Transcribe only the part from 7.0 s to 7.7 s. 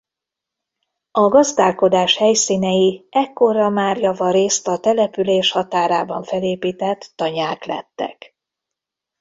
tanyák